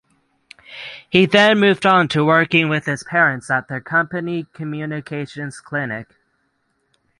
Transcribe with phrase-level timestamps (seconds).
[1.11, 6.07] He then moved on to working with his parents at their company Communications Clinic.